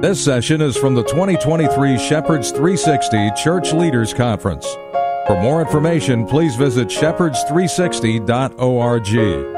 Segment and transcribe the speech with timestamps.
[0.00, 4.64] This session is from the 2023 Shepherds 360 Church Leaders Conference.
[5.26, 9.56] For more information, please visit shepherds360.org.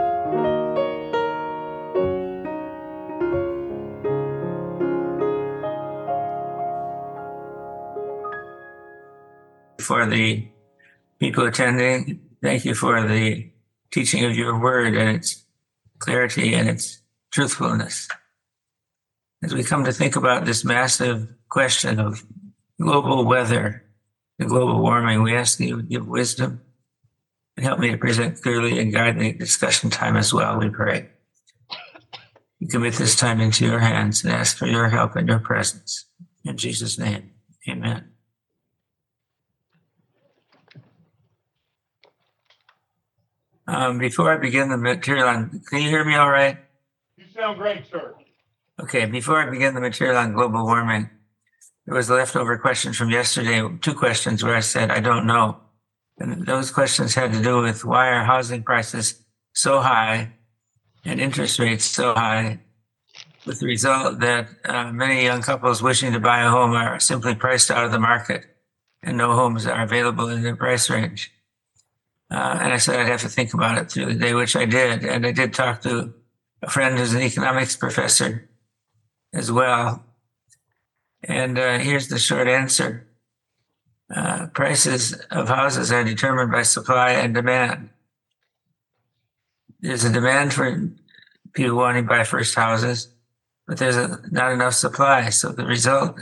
[9.79, 10.49] for the
[11.19, 12.19] people attending.
[12.43, 13.51] Thank you for the
[13.91, 15.45] teaching of your word and its
[15.99, 18.09] clarity and its truthfulness.
[19.43, 22.25] As we come to think about this massive question of
[22.81, 23.85] global weather
[24.39, 26.61] and global warming, we ask you to give wisdom
[27.57, 31.09] and help me to present clearly and guide the discussion time as well, we pray.
[32.61, 36.05] We commit this time into your hands and ask for your help and your presence.
[36.45, 37.33] In Jesus' name,
[37.67, 38.11] amen.
[43.67, 46.59] Um, before I begin the material can you hear me all right?
[47.17, 48.15] You sound great, sir.
[48.83, 51.11] Okay, before I begin the material on global warming,
[51.85, 55.61] there was a leftover question from yesterday, two questions where I said, I don't know.
[56.19, 60.33] And those questions had to do with why are housing prices so high
[61.05, 62.61] and interest rates so high,
[63.45, 67.35] with the result that uh, many young couples wishing to buy a home are simply
[67.35, 68.45] priced out of the market
[69.03, 71.33] and no homes are available in their price range.
[72.31, 74.65] Uh, and I said I'd have to think about it through the day, which I
[74.65, 75.05] did.
[75.05, 76.15] And I did talk to
[76.63, 78.50] a friend who's an economics professor
[79.33, 80.05] as well.
[81.23, 83.07] And uh, here's the short answer.
[84.15, 87.91] Uh, prices of houses are determined by supply and demand.
[89.81, 90.91] There's a demand for
[91.53, 93.09] people wanting to buy first houses,
[93.67, 95.31] but there's a, not enough supply.
[95.31, 96.19] So the result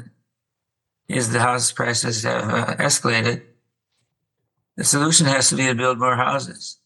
[1.08, 3.42] is the house prices have uh, escalated.
[4.76, 6.78] The solution has to be to build more houses.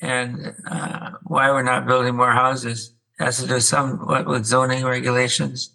[0.00, 5.70] And uh, why we're not building more houses has to do somewhat with zoning regulations,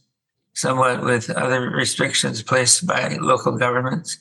[0.54, 4.20] somewhat with other restrictions placed by local governments,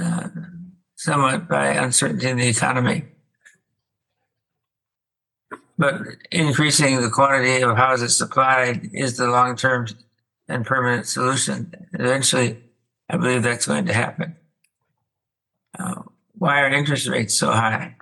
[0.00, 0.28] uh,
[0.94, 3.04] somewhat by uncertainty in the economy.
[5.78, 9.88] But increasing the quantity of houses supplied is the long term
[10.48, 11.74] and permanent solution.
[11.94, 12.62] Eventually,
[13.08, 14.36] I believe that's going to happen.
[15.78, 16.02] Uh,
[16.34, 17.96] why are interest rates so high?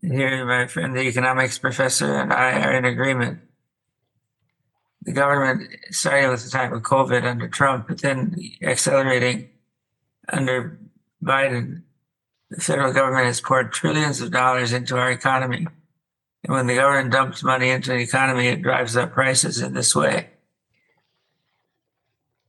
[0.00, 3.40] Here, my friend, the economics professor, and I are in agreement.
[5.02, 9.50] The government started with the time of COVID under Trump, but then accelerating
[10.28, 10.78] under
[11.22, 11.82] Biden.
[12.50, 15.66] The federal government has poured trillions of dollars into our economy.
[16.44, 19.94] And when the government dumps money into the economy, it drives up prices in this
[19.94, 20.30] way.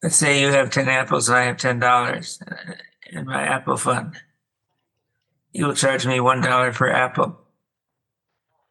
[0.03, 2.41] Let's say you have 10 apples and I have $10
[3.11, 4.16] in my Apple fund.
[5.51, 7.39] You will charge me $1 per apple.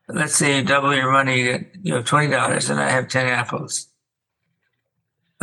[0.08, 1.42] Let's say you double your money,
[1.82, 3.88] you, have $20 and I have 10 apples.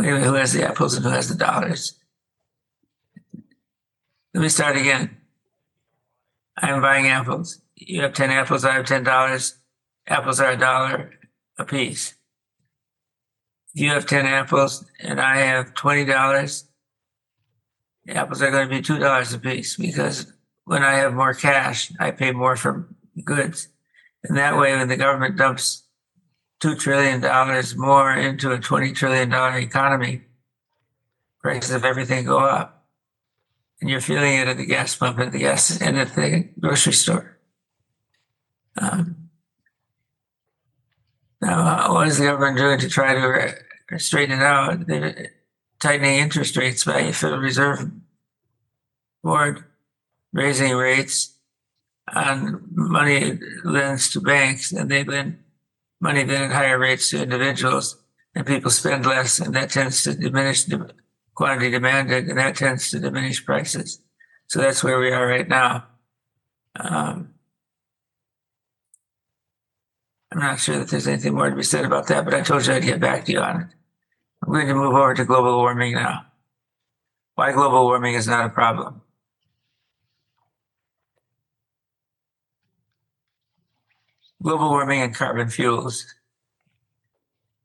[0.00, 1.98] Anyway, who has the apples and who has the dollars?
[4.34, 5.16] Let me start again.
[6.56, 7.60] I am buying apples.
[7.76, 9.52] You have 10 apples, I have $10.
[10.08, 11.12] Apples are a dollar
[11.58, 12.16] a piece
[13.76, 16.64] you have 10 apples and I have $20,
[18.06, 20.32] the apples are going to be $2 a piece because
[20.66, 22.88] when I have more cash, I pay more for
[23.24, 23.68] goods.
[24.24, 25.84] And that way, when the government dumps
[26.62, 27.20] $2 trillion
[27.78, 30.22] more into a $20 trillion economy,
[31.40, 32.84] prices of everything go up.
[33.80, 36.92] And you're feeling it at the gas pump, at the gas, and at the grocery
[36.92, 37.38] store.
[38.78, 39.28] Um,
[41.40, 43.54] now, what is the government doing to try to
[43.98, 44.86] straighten it out.
[44.86, 45.30] They're
[45.78, 47.90] tightening interest rates by the Federal Reserve
[49.22, 49.64] Board,
[50.36, 51.34] raising rates
[52.14, 55.38] on money lends to banks, and they lend
[56.00, 57.98] money then at higher rates to individuals,
[58.34, 60.90] and people spend less, and that tends to diminish the
[61.34, 64.00] quantity demanded, and that tends to diminish prices.
[64.46, 65.86] So that's where we are right now.
[66.78, 67.34] Um,
[70.30, 72.66] I'm not sure that there's anything more to be said about that, but I told
[72.66, 73.68] you I'd get back to you on it.
[74.44, 76.26] I'm going to move over to global warming now.
[77.36, 79.00] Why global warming is not a problem.
[84.46, 86.06] Global warming and carbon fuels.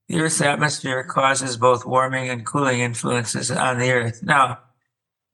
[0.07, 4.23] The Earth's atmosphere causes both warming and cooling influences on the Earth.
[4.23, 4.57] Now,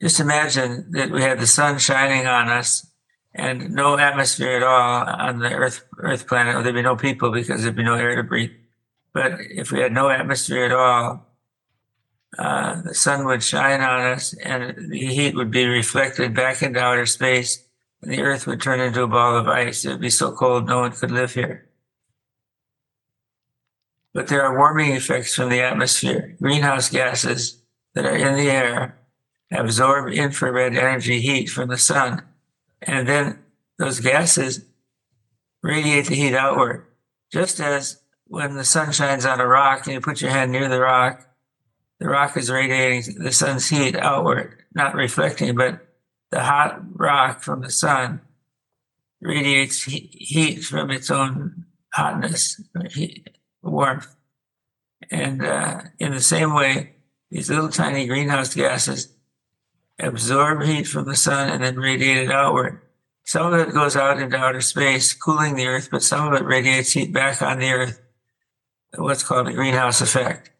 [0.01, 2.85] just imagine that we had the sun shining on us
[3.33, 6.61] and no atmosphere at all on the Earth Earth planet.
[6.65, 8.51] There'd be no people because there'd be no air to breathe.
[9.13, 11.27] But if we had no atmosphere at all,
[12.37, 16.81] uh, the sun would shine on us and the heat would be reflected back into
[16.81, 17.63] outer space
[18.01, 19.85] the earth would turn into a ball of ice.
[19.85, 21.67] It would be so cold no one could live here.
[24.13, 26.35] But there are warming effects from the atmosphere.
[26.41, 27.61] Greenhouse gases
[27.93, 28.97] that are in the air
[29.51, 32.23] absorb infrared energy heat from the sun.
[32.81, 33.39] And then
[33.77, 34.65] those gases
[35.63, 36.85] radiate the heat outward.
[37.31, 40.67] Just as when the sun shines on a rock and you put your hand near
[40.67, 41.27] the rock,
[41.99, 45.86] the rock is radiating the sun's heat outward, not reflecting, but
[46.31, 48.21] the hot rock from the sun
[49.21, 53.29] radiates heat from its own hotness, heat,
[53.61, 54.15] warmth.
[55.09, 56.95] And uh, in the same way,
[57.31, 59.13] these little tiny greenhouse gases
[59.99, 62.81] absorb heat from the sun and then radiate it outward.
[63.25, 66.45] Some of it goes out into outer space, cooling the earth, but some of it
[66.45, 68.01] radiates heat back on the earth,
[68.95, 70.51] what's called a greenhouse effect.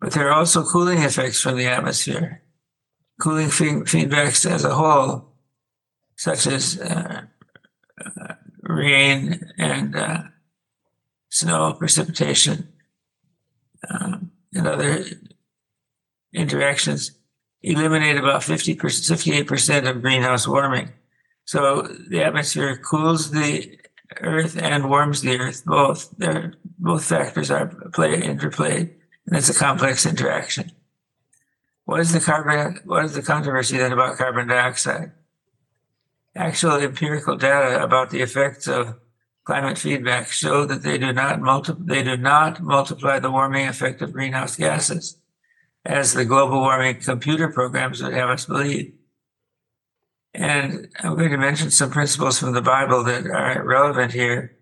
[0.00, 2.42] But there are also cooling effects from the atmosphere.
[3.20, 5.32] Cooling fe- feedbacks as a whole,
[6.16, 7.22] such as uh,
[8.04, 10.22] uh, rain and uh,
[11.30, 12.68] snow precipitation
[13.88, 15.04] um, and other
[16.34, 17.12] interactions,
[17.62, 20.92] eliminate about 50%, 58% of greenhouse warming.
[21.44, 23.78] So the atmosphere cools the
[24.20, 25.64] earth and warms the earth.
[25.64, 26.14] Both,
[26.78, 28.90] both factors are play interplayed,
[29.26, 30.72] and it's a complex interaction.
[31.86, 32.80] What is the carbon?
[32.84, 35.12] What is the controversy then about carbon dioxide?
[36.34, 38.96] Actual empirical data about the effects of
[39.44, 44.02] climate feedback show that they do not multi- they do not multiply the warming effect
[44.02, 45.18] of greenhouse gases,
[45.84, 48.92] as the global warming computer programs would have us believe.
[50.34, 54.56] And I'm going to mention some principles from the Bible that are relevant here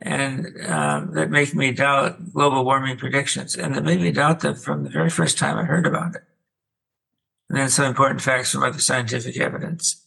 [0.00, 4.56] and um, that make me doubt global warming predictions and that made me doubt them
[4.56, 6.24] from the very first time I heard about it.
[7.52, 10.06] And then some important facts from other scientific evidence.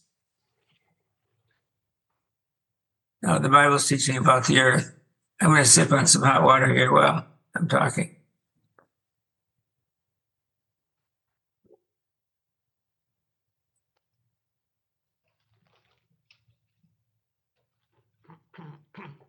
[3.22, 4.92] Now, the Bible's teaching about the earth.
[5.40, 8.16] I'm going to sip on some hot water here while I'm talking.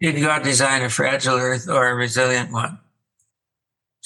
[0.02, 2.80] Did God design a fragile earth or a resilient one?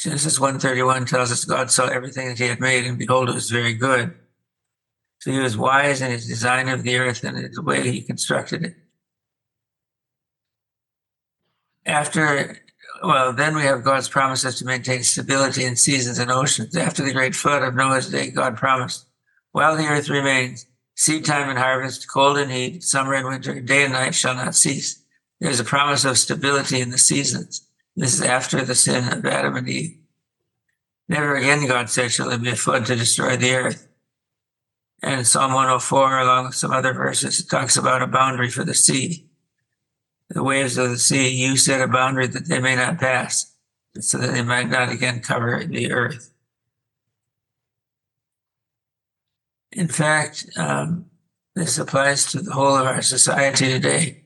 [0.02, 3.52] Genesis 131 tells us God saw everything that he had made, and behold, it was
[3.52, 4.16] very good.
[5.20, 8.02] So he was wise in his design of the earth and in the way he
[8.02, 8.76] constructed it.
[11.86, 12.58] After,
[13.04, 16.76] well, then we have God's promises to maintain stability in seasons and oceans.
[16.76, 19.06] After the great flood of Noah's day, God promised,
[19.52, 20.66] while the earth remains,
[20.96, 24.56] seed time and harvest, cold and heat, summer and winter, day and night shall not
[24.56, 25.04] cease.
[25.40, 27.68] There's a promise of stability in the seasons.
[27.96, 29.98] This is after the sin of Adam and Eve.
[31.10, 33.88] Never again, God said, shall there be a flood to destroy the earth.
[35.04, 39.28] And Psalm 104, along with some other verses, talks about a boundary for the sea.
[40.30, 43.54] The waves of the sea, you set a boundary that they may not pass,
[44.00, 46.32] so that they might not again cover the earth.
[49.72, 51.08] In fact, um,
[51.56, 54.21] this applies to the whole of our society today.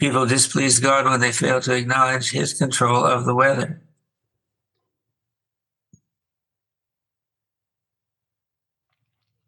[0.00, 3.82] People displease God when they fail to acknowledge his control of the weather.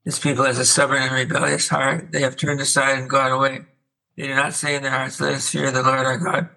[0.05, 2.13] This people has a stubborn and rebellious heart.
[2.13, 3.65] They have turned aside and gone away.
[4.17, 6.51] They do not say in their hearts, Let us fear the Lord our God,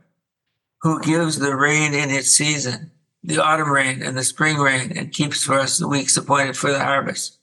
[0.81, 2.91] who gives the rain in its season,
[3.23, 6.69] the autumn rain and the spring rain, and keeps for us the weeks appointed for
[6.69, 7.39] the harvest.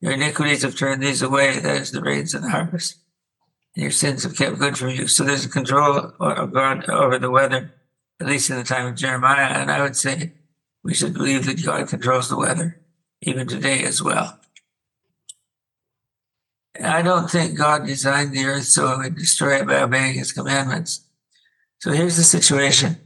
[0.00, 2.96] Your iniquities have turned these away, that is the rains and the harvest.
[3.74, 5.08] And your sins have kept good from you.
[5.08, 7.74] So there's a control of God over the weather,
[8.20, 9.52] at least in the time of Jeremiah.
[9.60, 10.32] And I would say
[10.82, 12.80] we should believe that God controls the weather,
[13.22, 14.38] even today as well.
[16.82, 20.32] I don't think God designed the earth so it would destroy it by obeying his
[20.32, 21.06] commandments.
[21.78, 22.98] So here's the situation.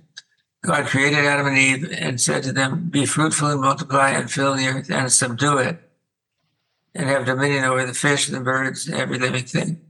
[0.65, 4.55] God created Adam and Eve and said to them, Be fruitful and multiply and fill
[4.55, 5.79] the earth and subdue it,
[6.95, 9.81] and have dominion over the fish, and the birds, and every living thing.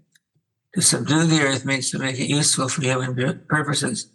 [0.75, 4.11] To subdue the earth means to make it useful for human purposes,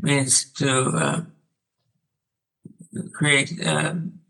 [0.00, 1.20] means to uh,
[3.12, 4.20] create um,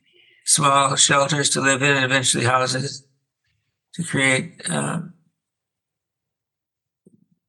[0.45, 3.05] small shelters to live in and eventually houses
[3.95, 5.15] to create um,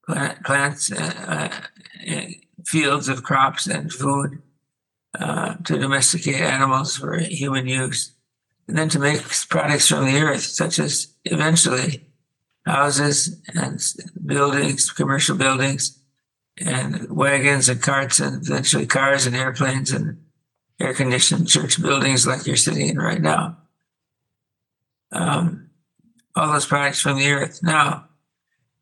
[0.06, 1.50] plant, plants, uh,
[2.10, 2.28] uh,
[2.66, 4.42] fields of crops and food,
[5.20, 8.14] uh, to domesticate animals for human use,
[8.68, 12.07] and then to make products from the earth, such as eventually
[12.68, 13.82] houses and
[14.26, 16.00] buildings, commercial buildings,
[16.60, 20.24] and wagons and carts, and eventually cars and airplanes and
[20.80, 23.58] air conditioned church buildings like you're sitting in right now.
[25.12, 25.70] Um,
[26.36, 27.62] all those products from the earth.
[27.64, 28.10] Now,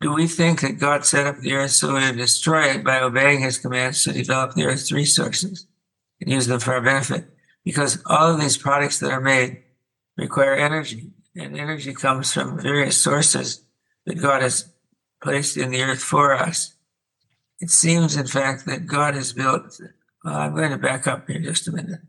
[0.02, 3.00] do we think that God set up the earth so we would destroy it by
[3.00, 5.68] obeying his commands to develop the earth's resources?
[6.22, 7.26] and use them for our benefit.
[7.64, 9.64] Because all of these products that are made
[10.18, 13.65] require energy, and energy comes from various sources
[14.06, 14.72] that God has
[15.22, 16.76] placed in the earth for us.
[17.60, 19.80] It seems, in fact, that God has built.
[20.24, 22.02] Well, I'm going to back up here just a minute.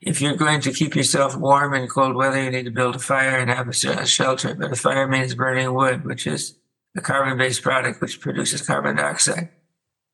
[0.00, 2.98] If you're going to keep yourself warm in cold weather, you need to build a
[2.98, 4.54] fire and have a shelter.
[4.54, 6.56] But a fire means burning wood, which is
[6.96, 9.48] a carbon based product which produces carbon dioxide.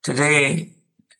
[0.01, 0.73] Today,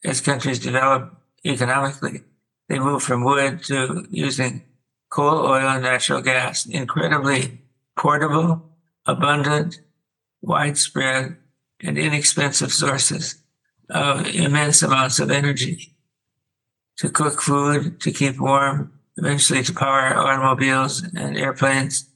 [0.04, 2.22] as countries develop economically,
[2.70, 4.64] they move from wood to using
[5.12, 7.60] coal, oil, and natural gas, incredibly
[7.98, 8.64] portable,
[9.06, 9.82] abundant,
[10.42, 11.36] widespread,
[11.82, 13.36] and inexpensive sources
[13.90, 15.96] of immense amounts of energy
[16.98, 22.10] to cook food, to keep warm, eventually to power automobiles and airplanes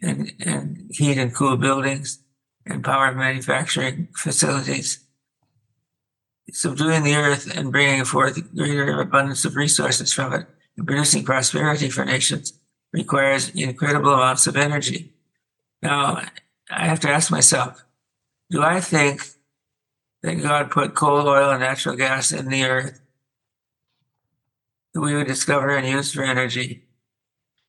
[0.00, 2.20] and, and heat and cool buildings
[2.64, 5.00] and power manufacturing facilities.
[6.52, 10.46] Subduing the earth and bringing forth greater abundance of resources from it
[10.84, 12.52] producing prosperity for nations
[12.92, 15.12] requires incredible amounts of energy.
[15.82, 16.22] Now,
[16.70, 17.84] I have to ask myself,
[18.50, 19.22] do I think
[20.22, 23.00] that God put coal, oil, and natural gas in the earth
[24.92, 26.86] that we would discover and use for energy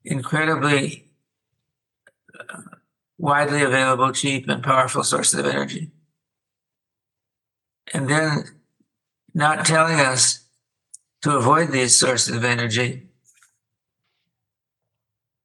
[0.03, 1.05] incredibly
[2.39, 2.61] uh,
[3.17, 5.91] widely available, cheap, and powerful sources of energy.
[7.93, 8.43] And then
[9.33, 10.46] not telling us
[11.21, 13.07] to avoid these sources of energy,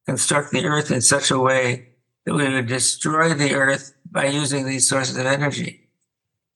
[0.05, 1.89] construct the earth in such a way
[2.25, 5.89] that we would destroy the earth by using these sources of energy.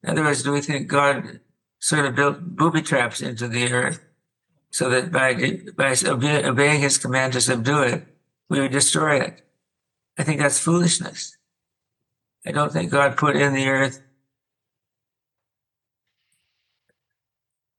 [0.03, 1.39] In other words, do we think God
[1.79, 4.05] sort of built booby traps into the earth
[4.69, 5.33] so that by,
[5.75, 8.07] by obeying his command to subdue it,
[8.49, 9.41] we would destroy it?
[10.17, 11.37] I think that's foolishness.
[12.45, 14.01] I don't think God put in the earth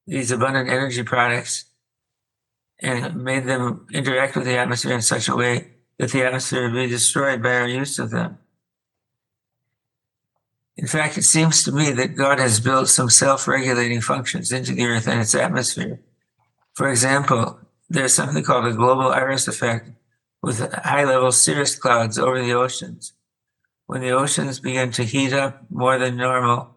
[0.09, 1.67] these abundant energy products
[2.81, 6.75] and made them interact with the atmosphere in such a way that the atmosphere would
[6.75, 8.39] be destroyed by our use of them.
[10.79, 14.73] In fact, it seems to me that God has built some self regulating functions into
[14.73, 16.01] the earth and its atmosphere.
[16.73, 17.59] For example,
[17.91, 19.91] there's something called the global iris effect
[20.41, 23.13] with high level cirrus clouds over the oceans.
[23.87, 26.77] When the oceans begin to heat up more than normal,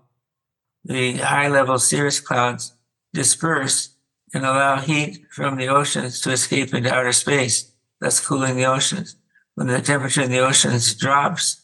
[0.83, 2.73] the high level cirrus clouds
[3.13, 3.95] disperse
[4.33, 9.15] and allow heat from the oceans to escape into outer space, thus cooling the oceans.
[9.55, 11.61] When the temperature in the oceans drops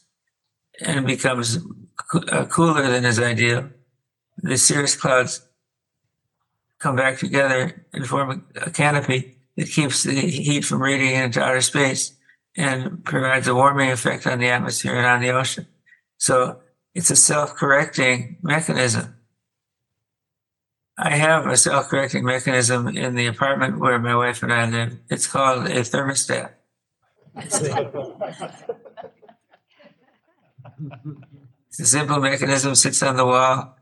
[0.80, 1.58] and becomes
[2.12, 3.70] uh, cooler than is ideal,
[4.36, 5.42] the cirrus clouds
[6.78, 11.60] come back together and form a canopy that keeps the heat from radiating into outer
[11.60, 12.12] space
[12.56, 15.66] and provides a warming effect on the atmosphere and on the ocean.
[16.18, 16.60] So
[16.94, 19.16] it's a self-correcting mechanism.
[21.00, 24.98] I have a self-correcting mechanism in the apartment where my wife and I live.
[25.08, 26.50] It's called a thermostat.
[31.68, 33.76] It's a simple mechanism, sits on the wall.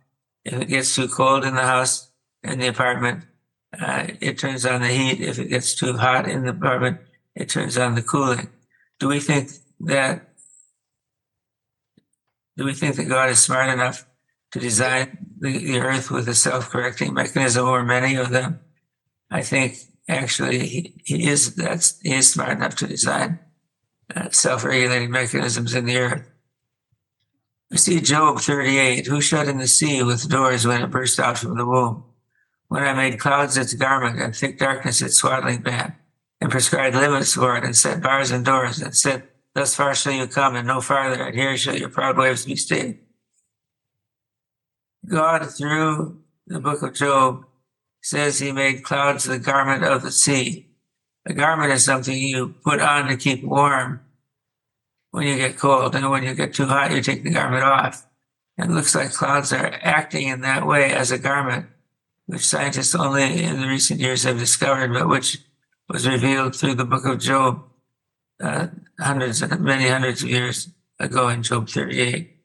[0.44, 2.10] If it gets too cold in the house,
[2.42, 3.24] in the apartment,
[3.78, 5.20] uh, it turns on the heat.
[5.20, 6.98] If it gets too hot in the apartment,
[7.34, 8.50] it turns on the cooling.
[8.98, 10.28] Do we think that,
[12.56, 14.06] do we think that God is smart enough
[14.52, 18.60] to design the, the earth with a self-correcting mechanism or many of them?
[19.30, 19.76] I think
[20.08, 23.38] actually he, he is, that's, he is smart enough to design
[24.14, 26.30] uh, self-regulating mechanisms in the earth.
[27.70, 31.38] We see Job 38, who shut in the sea with doors when it burst out
[31.38, 32.04] from the womb?
[32.68, 35.94] When I made clouds its garment and thick darkness its swaddling band,
[36.40, 39.24] and prescribed limits for it, and set bars and doors, and said,
[39.54, 42.56] Thus far shall you come, and no farther, and here shall your proud waves be
[42.56, 42.98] stayed.
[45.08, 47.44] God, through the book of Job,
[48.02, 50.68] says he made clouds the garment of the sea.
[51.26, 54.00] A garment is something you put on to keep warm
[55.10, 55.94] when you get cold.
[55.94, 58.06] And when you get too hot, you take the garment off.
[58.58, 61.66] It looks like clouds are acting in that way as a garment,
[62.26, 65.38] which scientists only in the recent years have discovered, but which
[65.88, 67.62] was revealed through the book of Job
[68.40, 68.68] uh,
[69.00, 72.35] hundreds many hundreds of years ago in Job 38.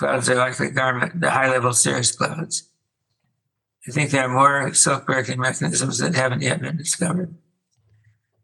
[0.00, 2.70] Clouds are like the garment, the high level cirrus clouds.
[3.86, 7.34] I think there are more self correcting mechanisms that haven't yet been discovered.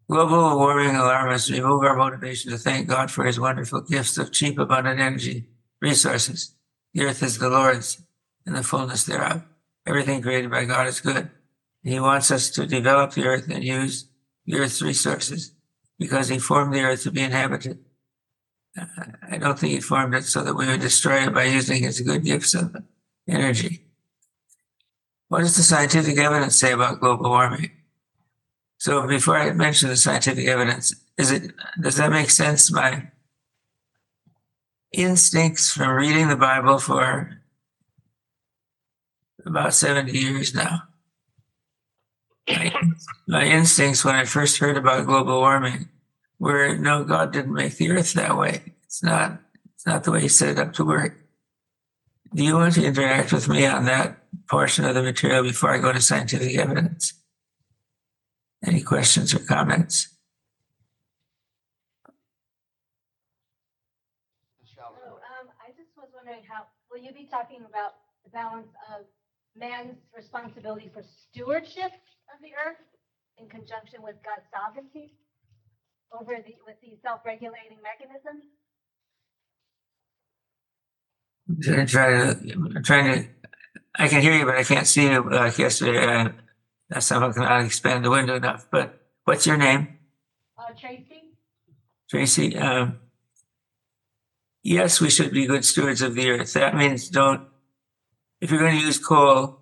[0.07, 4.59] Global warming alarmists remove our motivation to thank God for his wonderful gifts of cheap,
[4.59, 5.47] abundant energy,
[5.81, 6.55] resources.
[6.93, 8.03] The earth is the Lord's
[8.45, 9.43] and the fullness thereof.
[9.87, 11.31] Everything created by God is good.
[11.83, 14.11] He wants us to develop the earth and use
[14.45, 15.53] the earth's resources
[15.99, 17.86] because he formed the earth to be inhabited.
[19.31, 22.01] I don't think he formed it so that we would destroy it by using his
[22.01, 22.77] good gifts of
[23.29, 23.83] energy.
[25.29, 27.71] What does the scientific evidence say about global warming?
[28.79, 32.71] So before I mention the scientific evidence, is it does that make sense?
[32.71, 33.09] My
[34.93, 37.41] instincts from reading the Bible for
[39.45, 40.83] about 70 years now.
[42.49, 42.73] My,
[43.27, 45.89] my instincts when I first heard about global warming
[46.39, 48.75] were no, God didn't make the earth that way.
[48.85, 49.41] It's not,
[49.75, 51.17] it's not the way he set it up to work.
[52.35, 55.79] Do you want to interact with me on that portion of the material before I
[55.79, 57.15] go to scientific evidence?
[58.65, 60.09] Any questions or comments?
[64.65, 67.93] So, um, I just was wondering how, will you be talking about
[68.25, 69.07] the balance of
[69.57, 71.93] man's responsibility for stewardship
[72.35, 72.83] of the earth
[73.39, 75.13] in conjunction with God's sovereignty
[76.13, 78.45] over the, with the self-regulating mechanisms?
[81.87, 83.29] Trying to, trying to,
[83.95, 86.05] I can hear you, but I can't see you like yesterday.
[86.05, 86.29] Uh,
[86.89, 88.67] that's not cannot expand the window enough.
[88.71, 89.99] But what's your name?
[90.59, 91.35] Uh, Tracy?
[92.11, 92.99] Tracy, um,
[94.63, 96.53] yes, we should be good stewards of the earth.
[96.53, 97.49] That means don't,
[98.41, 99.61] if you're going to use coal,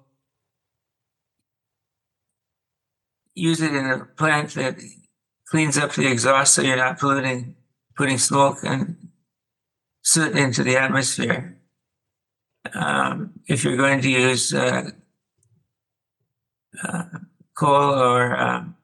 [3.35, 4.79] use it in a plant that
[5.49, 7.57] cleans up the exhaust so you're not polluting,
[7.97, 9.09] putting smoke and
[10.03, 11.57] soot into the atmosphere.
[12.73, 14.91] Um, if you're going to use uh,
[16.83, 17.05] uh,
[17.55, 18.77] coal or um,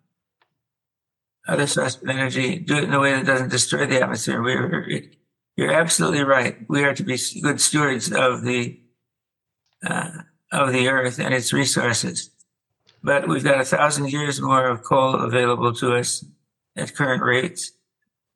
[1.48, 4.42] other source of energy, do it in a way that doesn't destroy the atmosphere.
[4.42, 5.10] We're,
[5.56, 6.58] you're absolutely right.
[6.68, 8.80] We are to be good stewards of the
[9.84, 10.10] uh,
[10.52, 12.30] of the earth and its resources.
[13.02, 16.24] But we've got a thousand years more of coal available to us
[16.80, 17.72] at current rates.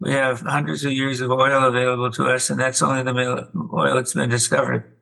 [0.01, 3.95] We have hundreds of years of oil available to us, and that's only the oil
[3.95, 4.93] that's been discovered.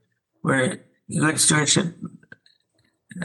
[0.42, 1.94] Where good stewardship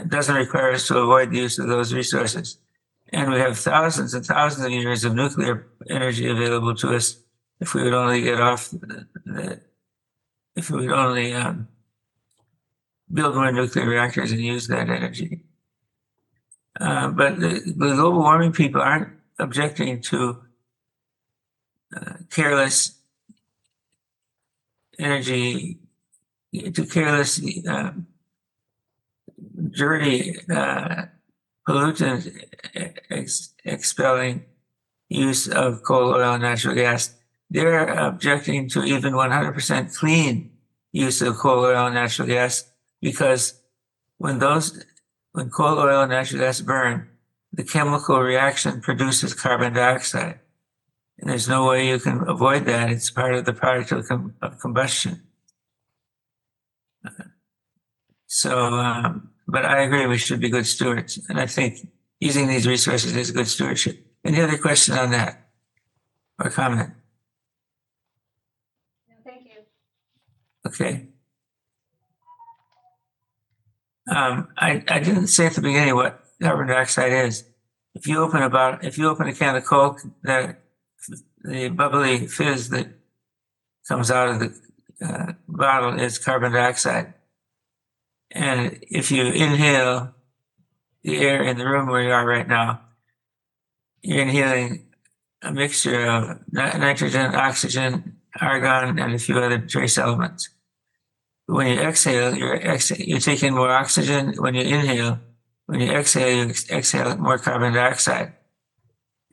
[0.08, 2.58] doesn't require us to avoid the use of those resources.
[3.12, 7.16] And we have thousands and thousands of years of nuclear energy available to us
[7.60, 9.60] if we would only get off the, the
[10.54, 11.68] if we would only um,
[13.12, 15.44] build more nuclear reactors and use that energy.
[16.80, 20.42] Uh, but the, the, global warming people aren't objecting to
[21.96, 22.98] uh, careless
[24.98, 25.78] energy,
[26.52, 28.06] to careless, um,
[29.70, 31.06] dirty uh,
[31.66, 32.44] pollutant
[33.10, 34.44] ex- expelling
[35.08, 37.14] use of coal, oil, and natural gas.
[37.50, 40.50] They're objecting to even 100% clean
[40.92, 42.64] use of coal, oil, and natural gas
[43.00, 43.60] because
[44.18, 44.84] when those,
[45.32, 47.07] when coal, oil, and natural gas burn,
[47.52, 50.40] the chemical reaction produces carbon dioxide.
[51.18, 52.90] And there's no way you can avoid that.
[52.90, 55.22] It's part of the product of, com- of combustion.
[58.26, 61.18] So, um, but I agree we should be good stewards.
[61.28, 61.88] And I think
[62.20, 64.06] using these resources is good stewardship.
[64.24, 65.48] Any other question on that
[66.38, 66.90] or comment?
[69.08, 69.62] No, thank you.
[70.66, 71.08] Okay.
[74.14, 77.44] Um, I, I didn't say at the beginning what carbon dioxide is.
[77.94, 80.56] If you open about, if you open a can of Coke, the,
[81.42, 82.88] the bubbly fizz that
[83.88, 84.60] comes out of the
[85.04, 87.14] uh, bottle is carbon dioxide.
[88.30, 90.14] And if you inhale
[91.02, 92.82] the air in the room where you are right now,
[94.02, 94.86] you're inhaling
[95.42, 100.50] a mixture of nitrogen, oxygen, argon, and a few other trace elements
[101.48, 104.34] when you exhale, you're ex- you take in more oxygen.
[104.36, 105.18] When you inhale,
[105.68, 108.32] when you exhale, you exhale more carbon dioxide.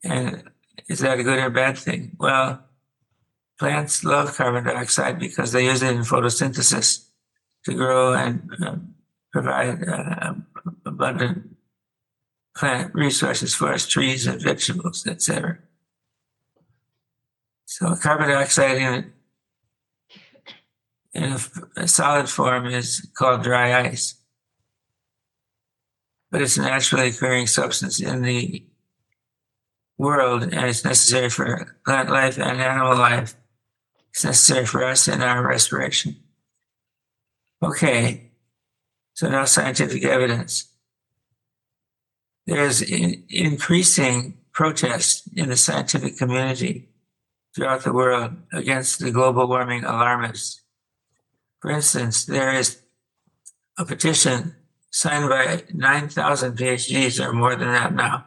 [0.04, 0.44] And
[0.90, 2.18] is that a good or bad thing?
[2.20, 2.62] Well,
[3.58, 7.06] plants love carbon dioxide because they use it in photosynthesis
[7.64, 8.76] to grow and uh,
[9.32, 10.34] provide uh,
[10.86, 11.56] abundant
[12.58, 15.60] plant resources for us, trees and vegetables, etc.
[17.64, 19.14] So carbon dioxide in
[21.14, 21.40] in a,
[21.78, 24.16] a solid form is called dry ice.
[26.36, 28.62] But it's a naturally occurring substance in the
[29.98, 33.36] world and it's necessary for plant life and animal life.
[34.10, 36.18] It's necessary for us in our respiration.
[37.64, 38.32] Okay,
[39.14, 40.68] so now scientific evidence.
[42.46, 46.90] There's in, increasing protest in the scientific community
[47.56, 50.64] throughout the world against the global warming alarmists.
[51.62, 52.82] For instance, there is
[53.78, 54.58] a petition
[54.96, 58.26] signed by 9,000 PhDs or more than that now,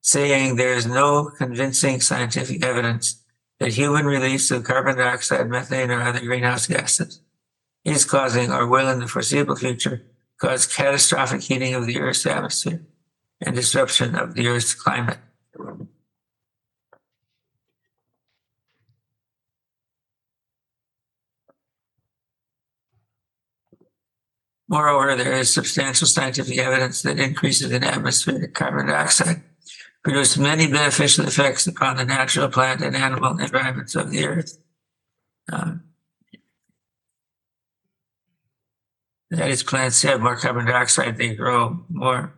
[0.00, 3.20] saying there is no convincing scientific evidence
[3.58, 7.20] that human release of carbon dioxide, methane, or other greenhouse gases
[7.84, 10.04] is causing or will in the foreseeable future
[10.40, 12.82] cause catastrophic heating of the Earth's atmosphere
[13.40, 15.18] and disruption of the Earth's climate.
[24.72, 29.42] Moreover, there is substantial scientific evidence that increases in atmospheric carbon dioxide
[30.02, 34.56] produce many beneficial effects upon the natural plant and animal environments of the earth.
[35.52, 35.84] Um,
[39.30, 42.32] that is, plants have more carbon dioxide, they grow more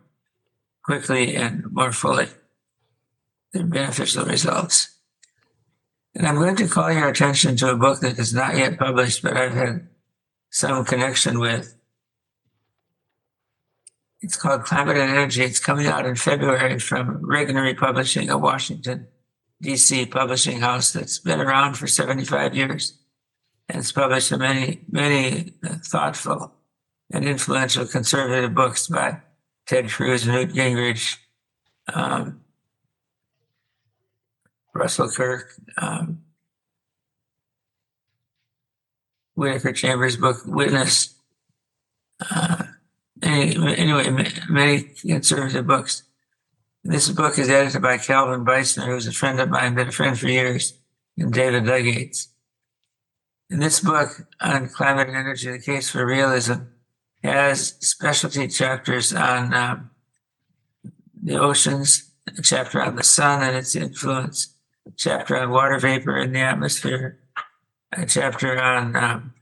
[0.83, 2.27] quickly and more fully.
[3.53, 4.93] They're beneficial results.
[6.13, 9.23] And I'm going to call your attention to a book that is not yet published,
[9.23, 9.87] but I've had
[10.49, 11.71] some connection with.
[14.25, 15.43] It's called Climate and Energy.
[15.43, 19.05] It's coming out in February from Regnery Publishing, a Washington,
[19.61, 20.07] D.C.
[20.07, 22.97] publishing house that's been around for 75 years.
[23.69, 26.55] And it's published many, many uh, thoughtful
[27.11, 29.21] and influential conservative books by
[29.67, 31.17] Ted Cruz, Newt Gingrich,
[31.93, 32.41] um,
[34.73, 36.23] Russell Kirk, um,
[39.35, 41.13] Whittaker Chambers' book, Witness.
[42.27, 42.64] Uh,
[43.25, 46.03] anyway, many conservative books.
[46.83, 50.17] This book is edited by Calvin Beisner, who's a friend of mine, been a friend
[50.17, 50.77] for years,
[51.17, 52.29] and David Legates.
[53.49, 56.53] In this book on climate and energy, the case for realism
[57.23, 59.89] has specialty chapters on um,
[61.21, 64.55] the oceans, a chapter on the sun and its influence,
[64.87, 67.19] a chapter on water vapor in the atmosphere,
[67.91, 69.33] a chapter on um,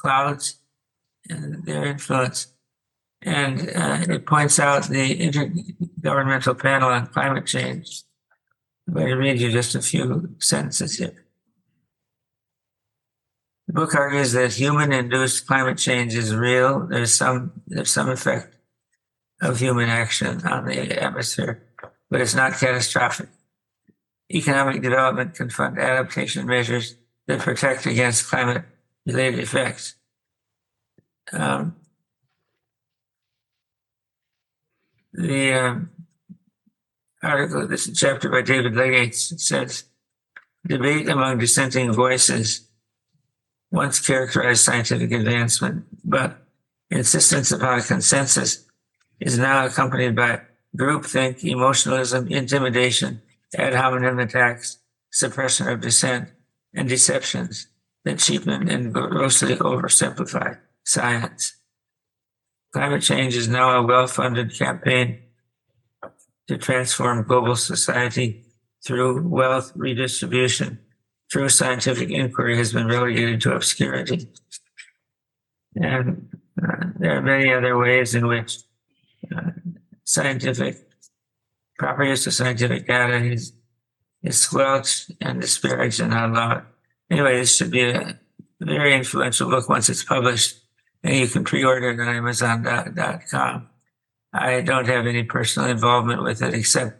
[0.00, 0.56] clouds
[1.28, 2.48] and their influence.
[3.22, 8.02] And uh, it points out the Intergovernmental Panel on Climate Change.
[8.88, 11.26] I'm going to read you just a few sentences here.
[13.66, 16.88] The book argues that human-induced climate change is real.
[16.88, 18.56] There's some there's some effect
[19.40, 21.62] of human action on the atmosphere,
[22.10, 23.28] but it's not catastrophic.
[24.32, 26.96] Economic development can fund adaptation measures
[27.28, 28.24] that protect against
[29.10, 29.94] climate-related effects.
[31.32, 31.76] Um,
[35.12, 35.90] the um,
[37.22, 39.84] article, this is chapter by David Legates, it says,
[40.66, 42.68] debate among dissenting voices
[43.70, 46.38] once characterized scientific advancement, but
[46.90, 48.66] insistence upon consensus
[49.20, 50.40] is now accompanied by
[50.76, 53.22] groupthink, emotionalism, intimidation,
[53.56, 54.78] ad hominem attacks,
[55.10, 56.28] suppression of dissent,
[56.74, 57.69] and deceptions
[58.04, 61.56] that cheapen and grossly oversimplify science.
[62.72, 65.20] Climate change is now a well-funded campaign
[66.46, 68.44] to transform global society
[68.84, 70.78] through wealth redistribution.
[71.30, 74.28] True scientific inquiry has been relegated to obscurity.
[75.76, 76.28] And
[76.60, 78.58] uh, there are many other ways in which
[79.34, 79.50] uh,
[80.04, 80.76] scientific,
[81.78, 83.52] proper use of scientific data is,
[84.22, 86.64] is squelched and disparaged and outlawed.
[87.10, 88.18] Anyway, this should be a
[88.60, 90.60] very influential book once it's published
[91.02, 93.68] and you can pre-order it on Amazon.com.
[94.32, 96.98] I don't have any personal involvement with it except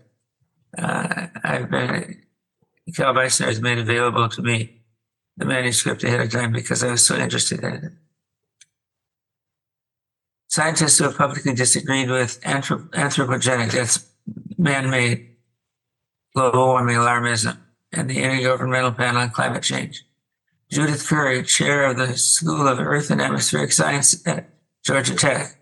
[0.77, 2.23] uh, I've been
[2.95, 4.83] Cal Beisner has made available to me
[5.37, 7.93] the manuscript ahead of time because I was so interested in it.
[10.49, 14.11] Scientists who have publicly disagreed with anthrop- anthropogenic, that's
[14.59, 15.37] man-made
[16.35, 17.57] global warming alarmism,
[17.93, 20.05] and the Intergovernmental Panel on Climate Change
[20.71, 24.51] Judith Curry, chair of the School of Earth and Atmospheric Science at
[24.85, 25.61] Georgia Tech,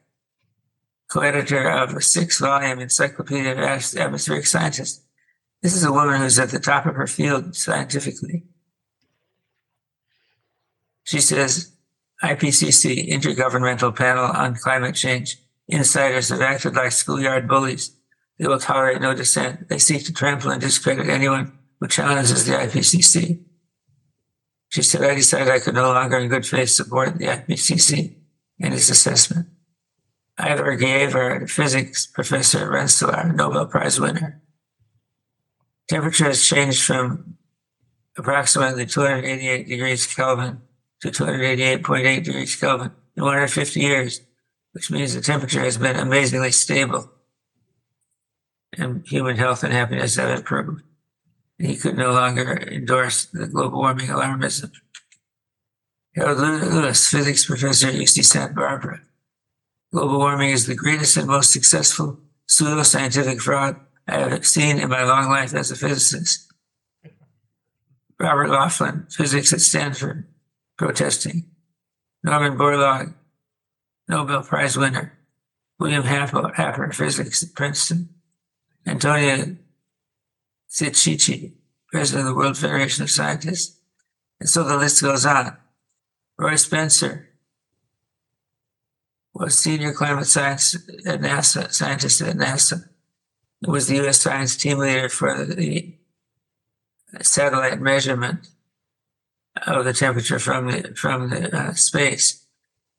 [1.08, 3.58] co-editor of a six-volume Encyclopedia of
[3.96, 5.02] Atmospheric Scientists.
[5.62, 8.44] This is a woman who's at the top of her field scientifically.
[11.04, 11.72] She says,
[12.22, 17.96] IPCC, Intergovernmental Panel on Climate Change, insiders have acted like schoolyard bullies.
[18.38, 19.68] They will tolerate no dissent.
[19.68, 23.44] They seek to trample and discredit anyone who challenges the IPCC.
[24.70, 28.16] She said, I decided I could no longer in good faith support the IPCC
[28.58, 29.48] in its assessment.
[30.38, 34.42] Ivar Giaever, our physics professor Rensselaer, Nobel Prize winner.
[35.88, 37.38] Temperature has changed from
[38.16, 40.60] approximately 288 degrees Kelvin
[41.00, 44.20] to 288.8 degrees Kelvin in 150 years,
[44.72, 47.10] which means the temperature has been amazingly stable
[48.76, 50.82] and human health and happiness have improved
[51.58, 54.70] he could no longer endorse the global warming alarmism.
[56.14, 59.00] Harold Lewis, physics professor at UC Santa Barbara.
[59.92, 65.04] Global warming is the greatest and most successful pseudoscientific fraud I have seen in my
[65.04, 66.52] long life as a physicist.
[68.18, 70.26] Robert Laughlin, physics at Stanford,
[70.76, 71.50] protesting.
[72.24, 73.14] Norman Borlaug,
[74.08, 75.12] Nobel Prize winner.
[75.78, 78.08] William Happer, Happer, physics at Princeton.
[78.86, 79.56] Antonia
[80.70, 81.54] Zichichi,
[81.90, 83.80] president of the World Federation of Scientists.
[84.40, 85.56] And so the list goes on.
[86.38, 87.28] Roy Spencer
[89.34, 90.74] was senior climate science
[91.06, 92.88] at NASA, scientist at NASA.
[93.60, 94.20] He was the U.S.
[94.20, 95.96] science team leader for the
[97.22, 98.48] satellite measurement
[99.66, 102.46] of the temperature from the from the uh, space,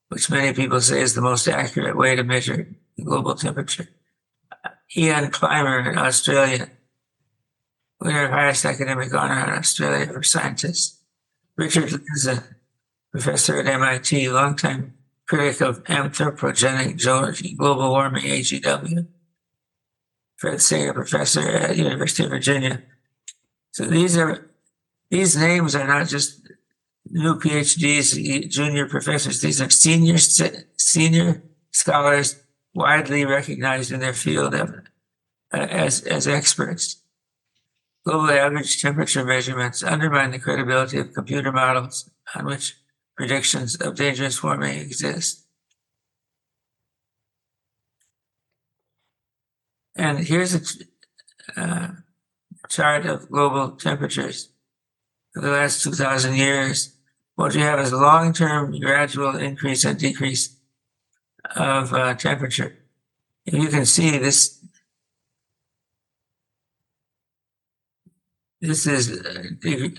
[0.10, 2.68] which many people say is the most accurate way to measure
[3.02, 3.88] global temperature.
[4.98, 6.70] Ian Plimer in Australia,
[8.00, 11.02] winner of highest academic honor in Australia for scientists.
[11.58, 12.44] Richard Lindzen,
[13.12, 14.94] professor at MIT, longtime
[15.28, 19.08] critic of anthropogenic geology, global warming, AGW.
[20.38, 22.82] Fred Singer, professor at University of Virginia.
[23.72, 24.50] So these are
[25.12, 26.50] these names are not just
[27.10, 29.42] new PhDs, junior professors.
[29.42, 30.18] These are senior
[30.78, 32.42] senior scholars
[32.74, 34.70] widely recognized in their field of,
[35.54, 36.99] uh, as as experts.
[38.06, 42.78] Global average temperature measurements undermine the credibility of computer models on which
[43.16, 45.46] predictions of dangerous warming exist.
[49.96, 50.62] And here's a
[51.60, 51.90] uh,
[52.70, 54.50] chart of global temperatures
[55.34, 56.96] for the last 2,000 years.
[57.36, 60.56] What you have is a long-term gradual increase and decrease
[61.56, 62.78] of uh, temperature.
[63.46, 64.64] And you can see this.
[68.62, 69.90] This is uh,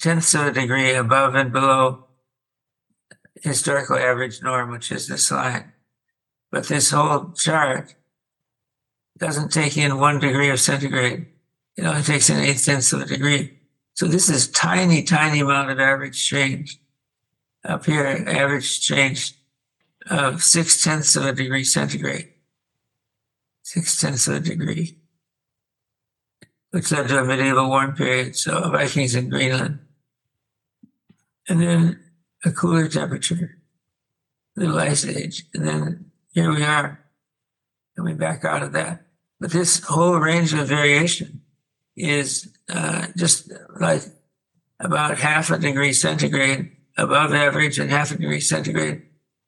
[0.00, 2.06] tenths of a degree above and below
[3.42, 5.72] historical average norm, which is this line.
[6.50, 7.94] But this whole chart
[9.18, 11.26] doesn't take in one degree of centigrade.
[11.76, 13.58] It only takes in eight tenths of a degree.
[13.94, 16.80] So this is tiny, tiny amount of average change.
[17.64, 19.34] Up here, average change
[20.08, 22.30] of six tenths of a degree centigrade.
[23.62, 24.97] Six tenths of a degree.
[26.70, 29.78] Which led to a medieval warm period, so Vikings in Greenland.
[31.48, 32.00] And then
[32.44, 33.58] a cooler temperature,
[34.54, 37.00] little ice age, and then here we are
[37.96, 39.06] coming back out of that.
[39.40, 41.42] But this whole range of variation
[41.96, 43.50] is uh, just
[43.80, 44.02] like
[44.78, 49.02] about half a degree centigrade above average and half a degree centigrade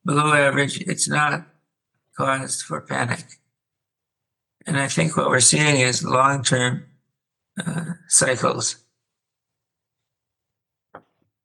[0.05, 0.81] below average.
[0.81, 1.47] It's not
[2.17, 3.25] cause for panic.
[4.67, 6.85] And I think what we're seeing is long term
[7.65, 8.77] uh, cycles.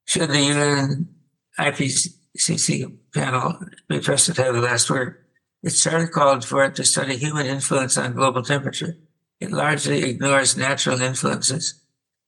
[0.06, 1.16] Should the UN
[1.60, 5.18] IPCC panel be trusted to have the last word?
[5.64, 8.98] It started called for it to study human influence on global temperature.
[9.40, 11.82] It largely ignores natural influences.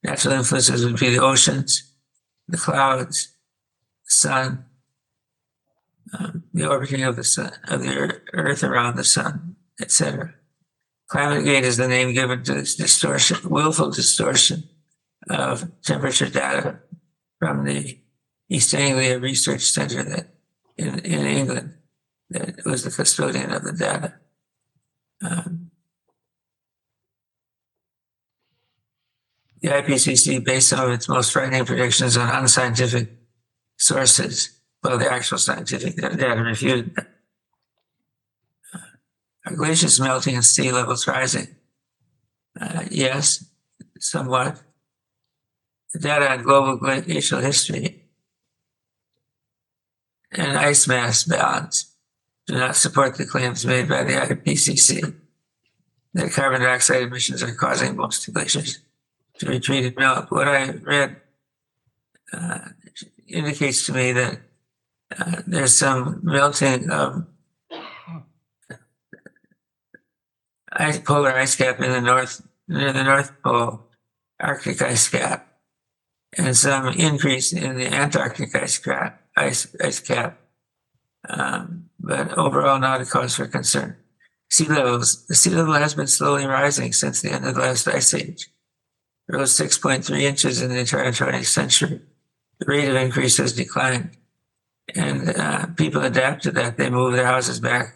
[0.03, 1.93] Natural influences would be the oceans,
[2.47, 3.29] the clouds,
[4.05, 4.65] the sun,
[6.17, 10.33] um, the orbiting of the sun, of the Earth around the sun, etc.
[11.07, 14.63] Climate gate is the name given to this distortion, willful distortion
[15.29, 16.79] of temperature data
[17.39, 17.99] from the
[18.49, 20.27] East Anglia Research Center that
[20.77, 21.73] in, in England
[22.29, 24.15] that was the custodian of the data.
[25.21, 25.71] Um,
[29.61, 33.09] the IPCC based some of its most frightening predictions on unscientific
[33.77, 34.59] sources.
[34.83, 37.07] Well, the actual scientific data refuted them.
[39.55, 41.47] Glaciers melting and sea levels rising?
[42.59, 43.45] Uh, yes,
[43.99, 44.61] somewhat.
[45.99, 48.03] Data on global glacial history
[50.31, 51.95] and ice mass balance
[52.45, 55.15] do not support the claims made by the IPCC
[56.13, 58.79] that carbon dioxide emissions are causing most glaciers
[59.39, 60.31] to retreat and melt.
[60.31, 61.17] What I read
[62.33, 62.59] uh,
[63.27, 64.39] indicates to me that
[65.17, 67.25] uh, there's some melting of
[70.77, 73.81] ice, polar ice cap in the north, near the North Pole,
[74.39, 75.47] Arctic ice cap,
[76.37, 80.39] and some increase in the Antarctic ice cap, ice, ice cap.
[81.27, 83.97] Um, but overall not a cause for concern.
[84.49, 87.87] Sea levels, the sea level has been slowly rising since the end of the last
[87.87, 88.49] ice age.
[89.27, 92.01] It rose 6.3 inches in the entire 20th century.
[92.59, 94.11] The rate of increase has declined.
[94.95, 96.77] And uh, people adapt to that.
[96.77, 97.95] They move their houses back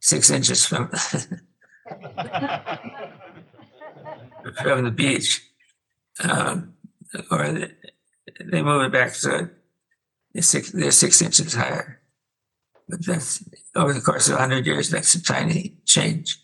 [0.00, 0.90] six inches from,
[4.62, 5.42] from the beach.
[6.22, 6.74] Um,
[7.30, 7.68] or
[8.40, 9.48] they, move it back so
[10.32, 12.00] they're six, they're six inches higher.
[12.88, 16.38] But that's over the course of 100 years, that's a tiny change.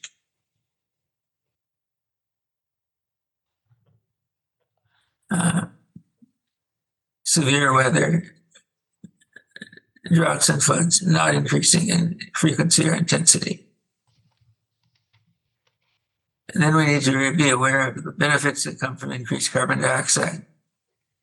[5.30, 5.66] Uh,
[7.24, 8.24] severe weather
[10.12, 13.65] droughts and floods, not increasing in frequency or intensity.
[16.58, 20.46] Then we need to be aware of the benefits that come from increased carbon dioxide.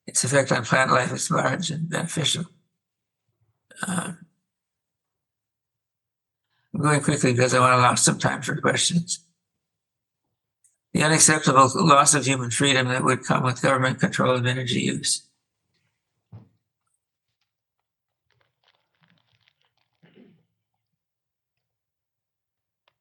[0.05, 2.45] Its effect on plant life is large and beneficial.
[3.87, 4.25] Um,
[6.73, 9.25] I'm going quickly because I want to allow some time for questions.
[10.93, 15.23] The unacceptable loss of human freedom that would come with government control of energy use.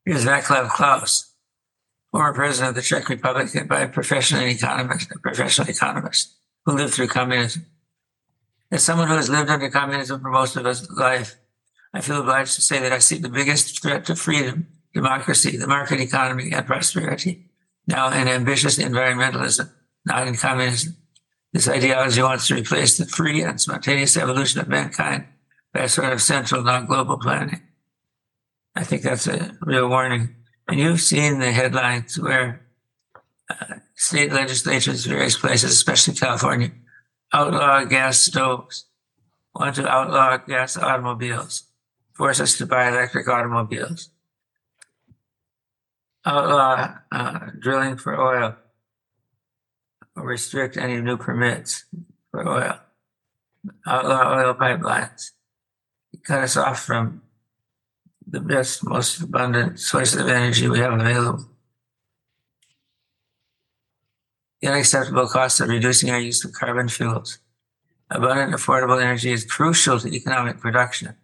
[0.06, 1.31] Here's Václav Klaus,
[2.12, 6.72] former president of the Czech Republic and by profession an economist, a professional economist who
[6.72, 7.66] lived through communism.
[8.70, 11.34] As someone who has lived under communism for most of his life,
[11.94, 15.66] I feel obliged to say that I see the biggest threat to freedom, democracy, the
[15.66, 17.46] market economy, and prosperity
[17.86, 19.70] now in ambitious environmentalism,
[20.04, 20.96] not in communism.
[21.52, 25.26] This ideology wants to replace the free and spontaneous evolution of mankind
[25.74, 27.62] by a sort of central, non-global planning.
[28.74, 30.34] I think that's a real warning.
[30.68, 32.66] And you've seen the headlines where
[33.50, 36.70] uh, state legislatures, various places, especially California,
[37.32, 38.86] outlaw gas stoves,
[39.54, 41.64] want to outlaw gas automobiles,
[42.14, 44.10] force us to buy electric automobiles,
[46.24, 48.56] outlaw uh, drilling for oil,
[50.16, 51.84] restrict any new permits
[52.30, 52.78] for oil,
[53.86, 55.30] outlaw oil pipelines,
[56.24, 57.21] cut us off from
[58.26, 61.46] the best, most abundant source of energy we have available.
[64.60, 67.38] The unacceptable cost of reducing our use of carbon fuels.
[68.10, 71.16] Abundant, affordable energy is crucial to economic production.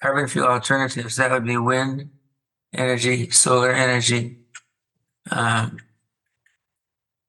[0.00, 2.10] Carbon fuel alternatives, that would be wind
[2.72, 4.36] energy, solar energy,
[5.30, 5.78] um,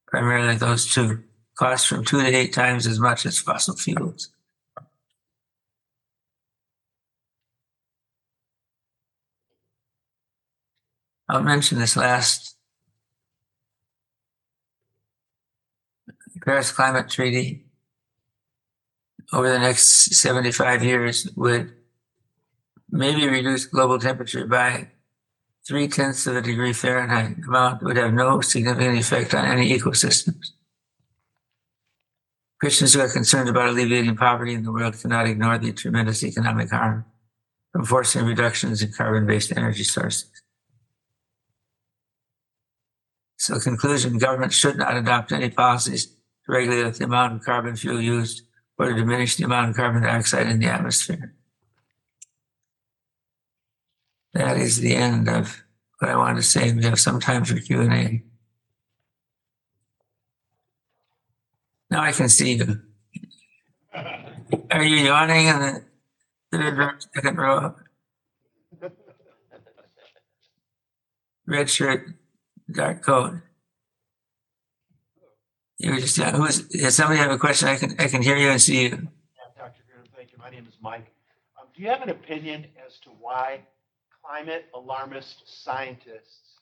[0.08, 1.24] primarily those two,
[1.56, 4.30] cost from two to eight times as much as fossil fuels.
[11.30, 12.56] I'll mention this last
[16.44, 17.66] Paris Climate Treaty
[19.32, 21.72] over the next 75 years would
[22.90, 24.88] maybe reduce global temperature by
[25.68, 27.38] three tenths of a degree Fahrenheit.
[27.48, 30.54] Amount would have no significant effect on any ecosystems.
[32.60, 36.72] Christians who are concerned about alleviating poverty in the world cannot ignore the tremendous economic
[36.72, 37.06] harm
[37.72, 40.32] from forcing reductions in carbon-based energy sources.
[43.40, 46.14] So conclusion, government should not adopt any policies to
[46.50, 48.42] regulate the amount of carbon fuel used
[48.78, 51.34] or to diminish the amount of carbon dioxide in the atmosphere.
[54.34, 55.64] That is the end of
[56.00, 56.74] what I wanted to say.
[56.74, 58.24] We have some time for Q and A.
[61.90, 62.82] Now I can see you.
[64.72, 65.84] Are you yawning in the
[66.52, 67.76] third row, second row?
[71.48, 72.19] Red shirt,
[72.72, 73.36] dark coat.
[75.78, 77.70] You were just, yeah, who is, does somebody have a question?
[77.70, 78.90] I can, I can hear you and see you.
[78.90, 78.98] Yeah,
[79.58, 79.82] Dr.
[79.88, 80.38] Grudem, thank you.
[80.38, 81.08] My name is Mike.
[81.58, 83.62] Um, do you have an opinion as to why
[84.22, 86.60] climate alarmist scientists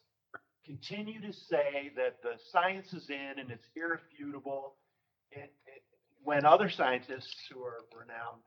[0.64, 4.76] continue to say that the science is in and it's irrefutable?
[5.34, 5.82] And, and
[6.24, 8.44] when other scientists who are renowned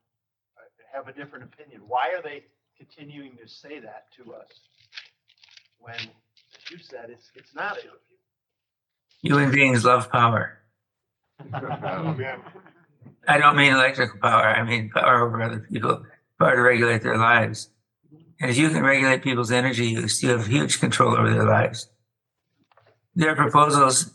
[0.56, 2.44] uh, have a different opinion, why are they
[2.78, 4.48] continuing to say that to us?
[5.80, 5.98] When,
[6.70, 7.78] you said, it's, it's not.
[9.22, 10.58] Human beings love power.
[13.28, 14.44] I don't mean electrical power.
[14.44, 16.04] I mean power over other people,
[16.38, 17.70] power to regulate their lives.
[18.40, 21.88] And if you can regulate people's energy use, you have huge control over their lives.
[23.14, 24.12] There are proposals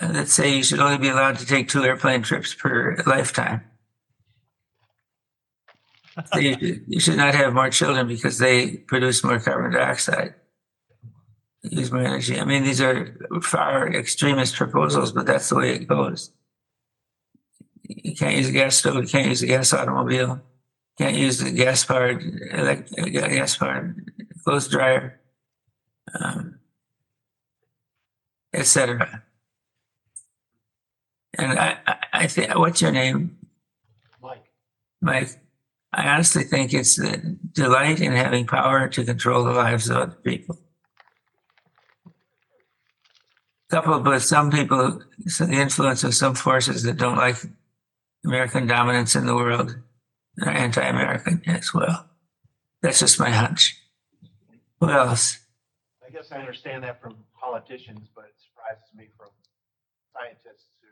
[0.00, 3.62] uh, that say you should only be allowed to take two airplane trips per lifetime.
[6.32, 10.34] So you, you should not have more children because they produce more carbon dioxide,
[11.70, 12.38] use more energy.
[12.38, 16.32] I mean, these are far extremist proposals, but that's the way it goes.
[17.82, 20.40] You can't use a gas stove, you can't use a gas automobile,
[20.98, 24.10] can't use the gas powered, elect, gas powered
[24.44, 25.20] clothes dryer,
[26.18, 26.58] um,
[28.52, 29.22] etc.
[31.38, 33.36] And I, I, I think, what's your name,
[34.22, 34.50] Mike,
[35.00, 35.40] Mike?
[35.92, 40.18] I honestly think it's the delight in having power to control the lives of other
[40.24, 40.58] people.
[43.68, 47.36] Coupled with some people, so the influence of some forces that don't like
[48.24, 49.76] American dominance in the world
[50.42, 52.06] are anti-American as well.
[52.80, 53.76] That's just my hunch.
[54.80, 55.40] Who else?
[56.06, 59.30] I guess I understand that from politicians, but it surprises me from
[60.14, 60.88] scientists who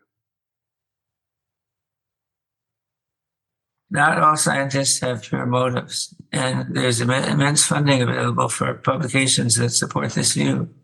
[3.90, 10.10] not all scientists have pure motives, and there's immense funding available for publications that support
[10.12, 10.74] this view.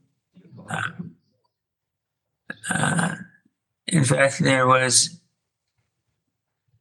[0.68, 1.09] Um,
[2.70, 3.14] uh,
[3.86, 5.20] in fact, there was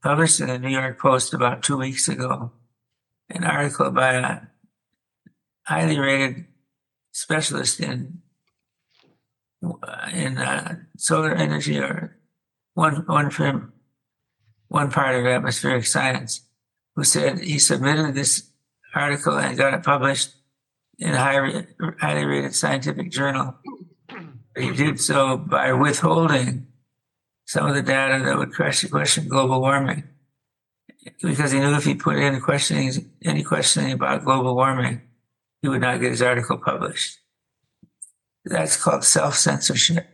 [0.01, 2.51] published in the New York Post about two weeks ago
[3.29, 4.39] an article by a
[5.63, 6.45] highly rated
[7.11, 8.21] specialist in
[10.13, 12.17] in uh, solar energy or
[12.73, 13.73] one one firm
[14.69, 16.41] one part of atmospheric science
[16.95, 18.49] who said he submitted this
[18.95, 20.35] article and got it published
[20.97, 21.65] in a high,
[21.99, 23.55] highly rated scientific journal.
[24.59, 26.67] He did so by withholding
[27.45, 30.03] some of the data that would question, global warming.
[31.21, 32.91] Because he knew if he put in questioning,
[33.23, 35.01] any questioning about global warming,
[35.61, 37.17] he would not get his article published.
[38.45, 40.07] That's called self censorship.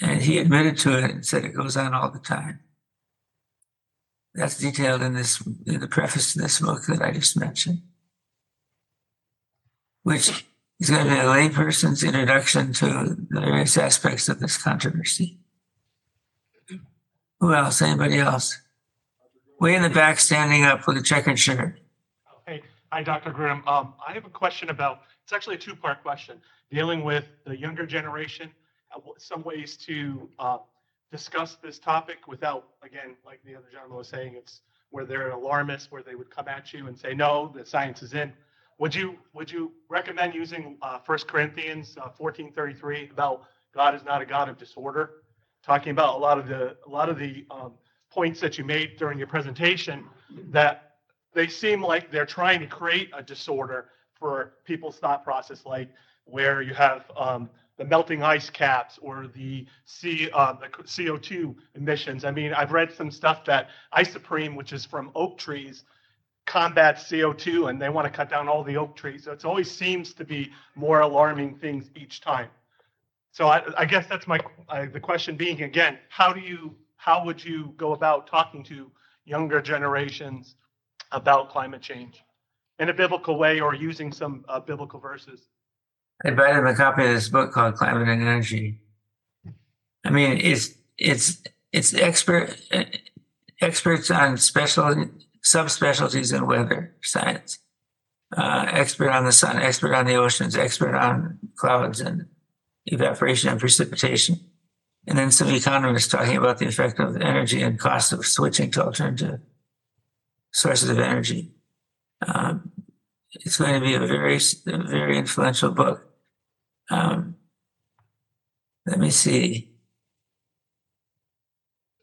[0.00, 2.60] And he admitted to it and said it goes on all the time.
[4.34, 7.82] That's detailed in this, in the preface to this book that I just mentioned.
[10.02, 10.44] Which
[10.80, 15.38] is going to be a layperson's introduction to the various aspects of this controversy.
[17.40, 17.82] Who else?
[17.82, 18.58] Anybody else?
[19.60, 21.78] Way in the back, standing up with a checkered shirt.
[22.46, 23.30] Hey, hi, Dr.
[23.30, 23.66] Grudem.
[23.68, 27.84] Um, I have a question about, it's actually a two-part question, dealing with the younger
[27.84, 28.50] generation,
[28.94, 30.58] uh, some ways to uh,
[31.12, 35.92] discuss this topic without, again, like the other gentleman was saying, it's where they're alarmists,
[35.92, 38.32] where they would come at you and say, no, the science is in.
[38.80, 43.42] Would you, would you recommend using uh, 1 Corinthians uh, 14:33 about
[43.74, 45.10] God is not a God of disorder?
[45.62, 47.74] Talking about a lot of the, a lot of the um,
[48.10, 50.06] points that you made during your presentation
[50.48, 50.94] that
[51.34, 55.90] they seem like they're trying to create a disorder for people's thought process, like
[56.24, 62.24] where you have um, the melting ice caps or the C, uh, the CO2 emissions.
[62.24, 65.84] I mean, I've read some stuff that isoprene, which is from oak trees,
[66.50, 69.22] combats CO2, and they want to cut down all the oak trees.
[69.24, 72.48] So it always seems to be more alarming things each time.
[73.30, 77.24] So I, I guess that's my uh, the question being again, how do you how
[77.24, 78.90] would you go about talking to
[79.24, 80.56] younger generations
[81.12, 82.20] about climate change
[82.80, 85.46] in a biblical way or using some uh, biblical verses?
[86.24, 88.80] I bought him a copy of this book called Climate and Energy.
[90.04, 91.40] I mean, it's it's
[91.72, 92.56] it's expert
[93.60, 95.06] experts on special
[95.44, 97.58] subspecialties in weather science,
[98.36, 102.26] uh, expert on the sun, expert on the oceans, expert on clouds and
[102.86, 104.38] evaporation and precipitation,
[105.06, 108.84] and then some economists talking about the effect of energy and cost of switching to
[108.84, 109.40] alternative
[110.52, 111.52] sources of energy.
[112.26, 112.72] Um,
[113.32, 116.04] it's going to be a very, very influential book.
[116.90, 117.36] Um,
[118.86, 119.70] let me see.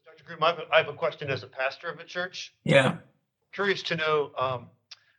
[0.06, 0.24] Dr.
[0.24, 2.54] Grudem, I have, a- I have a question as a pastor of a church.
[2.64, 2.96] Yeah,
[3.52, 4.66] Curious to know, um,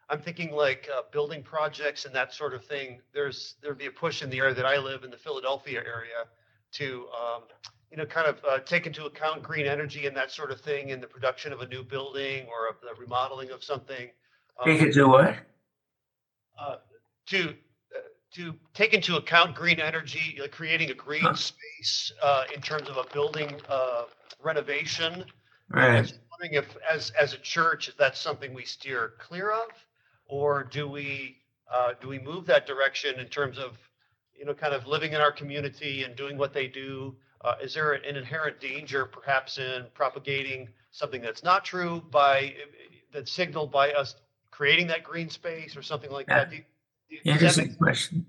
[0.09, 3.01] I'm thinking like, uh, building projects and that sort of thing.
[3.13, 6.27] There's, there'd be a push in the area that I live in the Philadelphia area
[6.73, 7.43] to, um,
[7.91, 10.89] you know, kind of, uh, take into account green energy and that sort of thing
[10.89, 14.09] in the production of a new building or of the remodeling of something.
[14.59, 15.35] Um, take it to what?
[16.59, 16.75] uh,
[17.27, 17.49] to
[17.95, 17.99] uh,
[18.31, 21.33] to take into account green energy, uh, creating a green Huh.
[21.33, 24.03] space uh, in terms of a building uh,
[24.41, 25.23] renovation.
[25.69, 26.11] Right.
[26.39, 29.69] Wondering if, as as a church, that's something we steer clear of,
[30.27, 31.37] or do we
[31.71, 33.77] uh, do we move that direction in terms of
[34.37, 37.15] you know kind of living in our community and doing what they do?
[37.41, 42.53] Uh, is there an inherent danger, perhaps, in propagating something that's not true by
[43.13, 44.15] that's signaled by us
[44.51, 46.49] creating that green space or something like that?
[46.49, 48.25] Do do does that Interesting question.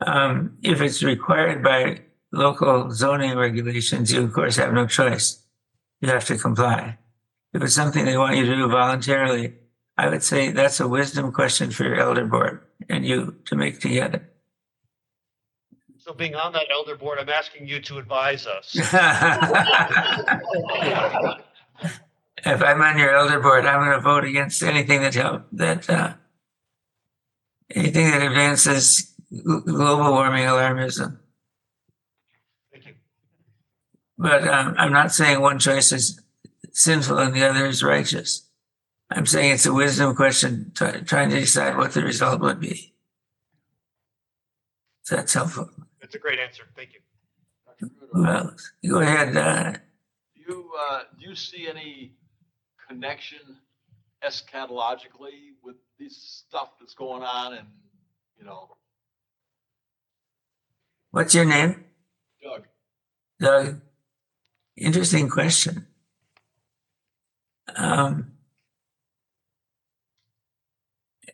[0.00, 2.00] Um, if it's required by
[2.32, 5.40] local zoning regulations, you of course have no choice.
[6.00, 6.98] You have to comply.
[7.54, 9.54] If it's something they want you to do voluntarily,
[9.96, 13.78] I would say that's a wisdom question for your elder board and you to make
[13.78, 14.28] together.
[15.98, 18.74] So being on that elder board, I'm asking you to advise us.
[18.74, 18.92] if
[22.62, 26.14] I'm on your elder board, I'm going to vote against anything that help that uh,
[27.70, 31.18] anything that advances global warming alarmism.
[32.72, 32.94] Thank you.
[34.18, 36.20] But um, I'm not saying one choice is
[36.74, 38.48] sinful and the other is righteous.
[39.10, 42.94] I'm saying it's a wisdom question, try, trying to decide what the result would be.
[45.04, 45.70] If that's helpful.
[46.00, 46.64] That's a great answer.
[46.76, 47.88] Thank you.
[48.12, 48.72] Who else?
[48.88, 49.36] Go ahead.
[49.36, 49.72] Uh,
[50.34, 52.12] Do you, uh, do you see any
[52.88, 53.38] connection
[54.24, 57.68] eschatologically with this stuff that's going on and,
[58.38, 58.76] you know,
[61.10, 61.84] what's your name?
[62.42, 62.64] Doug?
[63.38, 63.80] Doug,
[64.76, 65.86] interesting question.
[67.74, 68.32] Um,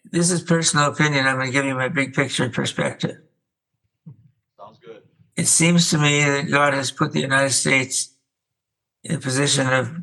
[0.04, 1.26] this is personal opinion.
[1.26, 3.18] I'm going to give you my big picture perspective.
[4.58, 5.02] Sounds good.
[5.36, 8.14] It seems to me that God has put the United States
[9.02, 9.96] in a position of,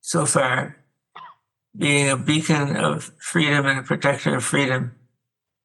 [0.00, 0.76] so far,
[1.76, 4.94] being a beacon of freedom and a protector of freedom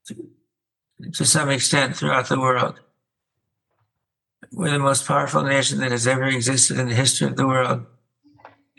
[0.08, 0.16] to,
[1.14, 2.80] to some extent throughout the world.
[4.52, 7.86] We're the most powerful nation that has ever existed in the history of the world.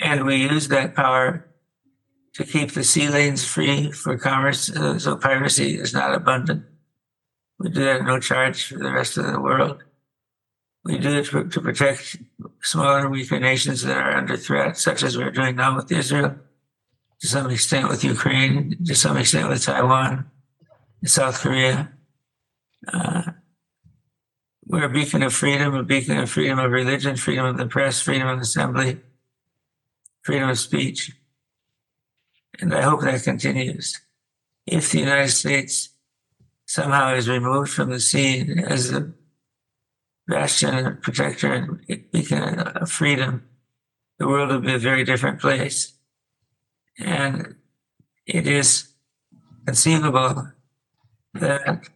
[0.01, 1.47] And we use that power
[2.34, 6.64] to keep the sea lanes free for commerce, uh, so piracy is not abundant.
[7.59, 9.84] We do that at no charge for the rest of the world.
[10.84, 12.16] We do it to, protect
[12.61, 16.36] smaller, weaker nations that are under threat, such as we're doing now with Israel,
[17.20, 20.26] to some extent with Ukraine, to some extent with Taiwan,
[21.05, 21.90] South Korea.
[22.86, 23.22] Uh,
[24.66, 28.03] we're a beacon of freedom, a beacon of freedom of religion, freedom of the press,
[28.03, 29.01] freedom of assembly,
[30.25, 31.12] freedom of speech.
[32.61, 34.01] And I hope that continues.
[34.66, 35.91] If the United States
[36.66, 39.12] somehow is removed from the scene as a
[40.27, 43.45] bastion and protector and beacon of uh, freedom,
[44.18, 45.93] the world will be a very different place.
[46.99, 47.57] And
[48.27, 48.89] it is
[49.66, 50.49] conceivable
[51.35, 51.89] that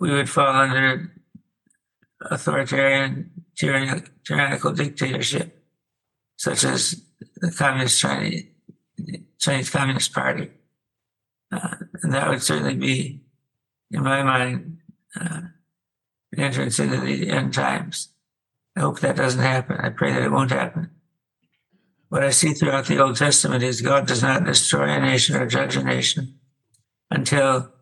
[0.00, 1.12] we would fall under
[2.22, 5.57] authoritarian tyrannical dictatorship,
[6.38, 7.02] such as
[7.36, 8.44] the Communist Chinese,
[9.38, 10.50] Chinese Communist Party.
[11.52, 13.20] Uh, and that would certainly be,
[13.90, 14.78] in my mind,
[15.20, 15.42] uh,
[16.32, 18.08] an entrance into the end times.
[18.76, 19.76] I hope that doesn't happen.
[19.78, 20.90] I pray that it won't happen.
[22.08, 25.46] What I see throughout the Old Testament is God does not destroy a nation or
[25.46, 26.38] judge a nation
[27.10, 27.72] until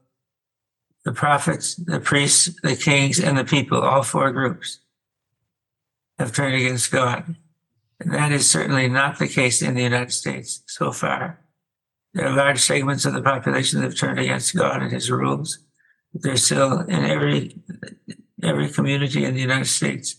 [1.04, 4.80] the prophets, the priests, the kings, and the people, all four groups,
[6.18, 7.36] have turned against God.
[8.00, 11.40] And that is certainly not the case in the United States so far.
[12.12, 15.58] There are large segments of the population that have turned against God and his rules.
[16.14, 17.56] There's still in every
[18.42, 20.16] every community in the United States.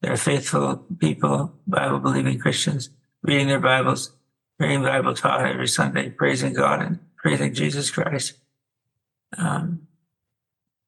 [0.00, 2.90] There are faithful people, Bible believing Christians,
[3.22, 4.12] reading their Bibles,
[4.58, 8.34] hearing Bible taught every Sunday, praising God and praising Jesus Christ.
[9.36, 9.86] Um,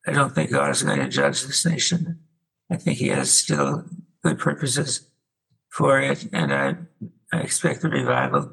[0.07, 2.21] I don't think God is going to judge this nation.
[2.71, 3.85] I think He has still
[4.23, 5.10] good purposes
[5.71, 6.77] for it, and I,
[7.33, 8.53] I expect a revival,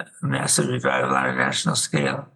[0.00, 2.26] a massive revival on a national scale,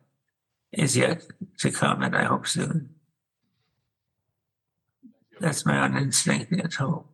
[0.72, 1.26] is yet
[1.58, 2.90] to come, and I hope soon.
[5.40, 7.10] That's my own instinct and hope.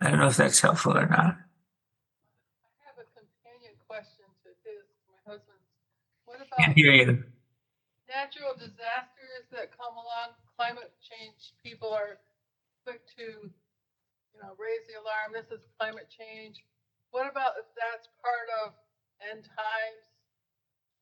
[0.00, 1.36] I don't know if that's helpful or not.
[1.36, 5.64] I have a companion question to his, my husband's.
[6.24, 7.24] What Can't about hear you.
[8.08, 11.52] natural disasters that come along, climate change?
[11.62, 12.18] People are
[12.84, 13.50] quick to,
[14.38, 16.62] you know, raise the alarm, this is climate change.
[17.10, 18.74] What about if that's part of
[19.32, 20.06] end times,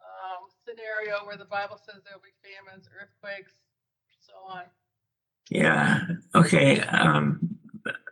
[0.01, 3.53] um, scenario where the Bible says there'll be famines, earthquakes,
[4.21, 4.63] so on?
[5.51, 6.01] Yeah.
[6.35, 6.81] Okay.
[6.81, 7.59] Um,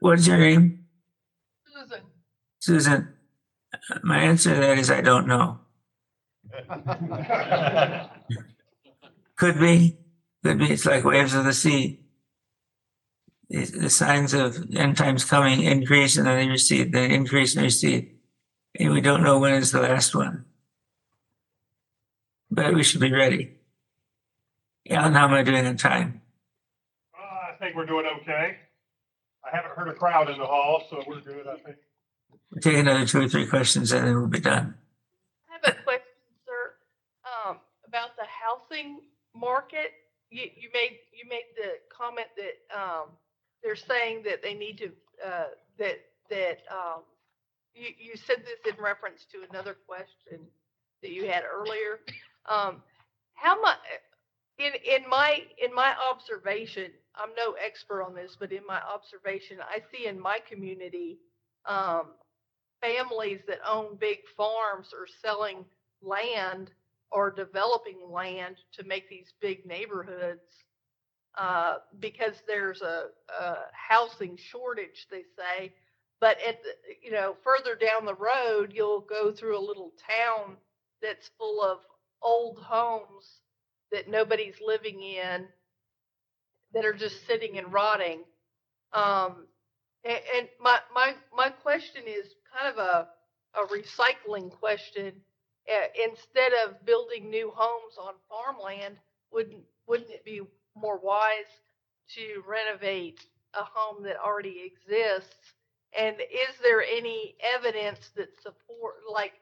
[0.01, 0.85] what's your name?
[1.73, 2.01] Susan,
[2.61, 3.09] Susan.
[4.03, 5.61] My answer to that is I don't know.
[9.37, 9.97] Could be.
[10.45, 10.71] Could be.
[10.71, 12.04] It's like waves of the sea.
[13.51, 17.65] The, the signs of end times coming increase and then they recede, then increase and
[17.65, 18.17] recede.
[18.79, 20.45] And we don't know when is the last one.
[22.51, 23.53] But we should be ready.
[24.89, 26.21] Alan, how am I doing on time?
[27.15, 28.57] Uh, I think we're doing okay.
[29.45, 31.77] I haven't heard a crowd in the hall, so we're good, I think.
[32.51, 34.75] We'll take another two or three questions and then we'll be done.
[35.49, 36.07] I have a question,
[36.47, 36.75] sir,
[37.25, 39.01] um, about the housing
[39.35, 39.93] market.
[40.31, 43.09] You, you made, you made the comment that, um,
[43.65, 44.93] they're saying that they need to,
[45.27, 45.47] uh,
[45.79, 45.97] that,
[46.31, 47.03] that, um,
[47.75, 50.39] you, you said this in reference to another question
[51.03, 52.01] that you had earlier.
[52.49, 52.83] Um,
[53.35, 53.79] how much,
[54.59, 59.59] in, in my, in my observation, I'm no expert on this, but in my observation,
[59.61, 61.19] I see in my community,
[61.67, 62.09] um,
[62.81, 65.65] families that own big farms are selling
[66.03, 66.71] land
[67.11, 70.64] or developing land to make these big neighborhoods
[71.39, 73.07] uh, because there's a,
[73.41, 75.73] a housing shortage, they say.
[76.21, 76.61] But at
[77.03, 80.57] you know further down the road, you'll go through a little town
[81.03, 81.79] that's full of
[82.23, 83.41] old homes
[83.93, 85.47] that nobody's living in
[86.73, 88.25] that are just sitting and rotting.
[88.93, 89.47] Um,
[90.05, 93.09] and, and my, my, my question is kind of a,
[93.55, 95.13] a recycling question.
[95.69, 98.97] Uh, instead of building new homes on farmland,
[99.33, 100.43] wouldn't, wouldn't it be
[100.77, 101.51] more wise
[102.15, 103.21] to renovate
[103.55, 105.35] a home that already exists?
[105.99, 109.33] And is there any evidence that support, like,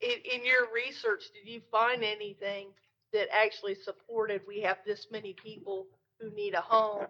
[0.00, 2.68] in, in your research, did you find anything
[3.12, 5.86] that actually supported, we have this many people
[6.20, 7.06] who need a home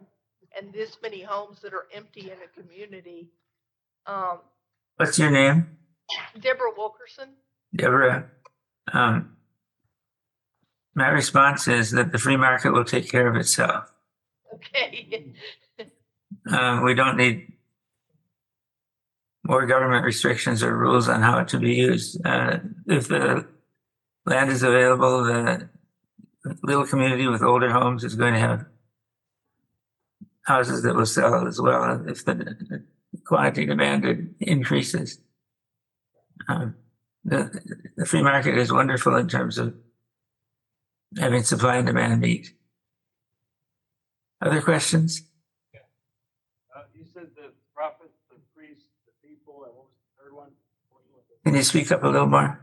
[0.56, 3.28] and this many homes that are empty in a community?
[4.06, 4.38] Um,
[4.96, 5.76] What's your name?
[6.40, 7.34] Deborah Wilkerson?
[7.76, 8.30] Deborah.
[8.92, 9.36] Um,
[10.99, 13.90] my response is that the free market will take care of itself.
[14.55, 15.32] Okay.
[16.51, 17.53] Uh, we don't need
[19.44, 22.20] more government restrictions or rules on how it to be used.
[22.26, 23.46] Uh, if the
[24.26, 25.68] land is available, the
[26.62, 28.66] little community with older homes is going to have
[30.42, 32.82] houses that will sell as well if the
[33.24, 35.18] quantity demanded increases.
[36.49, 36.74] Um,
[37.24, 37.51] the,
[37.96, 39.74] the free market is wonderful in terms of
[41.16, 42.52] having supply and demand meet.
[44.40, 45.22] Other questions?
[46.74, 50.50] Uh, you said the prophets, the priests, the people, and what was the third one?
[50.90, 51.02] What?
[51.44, 52.61] Can you speak up a little more?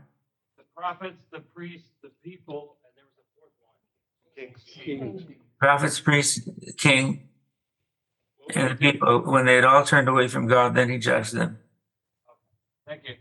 [0.56, 4.54] The prophets, the priests, the people, and there was a fourth one.
[4.66, 5.22] Kings.
[5.58, 7.28] Prophets, priests, king,
[8.54, 11.58] and the people, when they had all turned away from God, then he judged them.
[12.86, 13.14] Thank you.